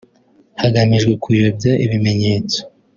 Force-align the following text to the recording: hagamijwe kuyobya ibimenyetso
hagamijwe 0.61 1.11
kuyobya 1.23 1.71
ibimenyetso 1.85 2.59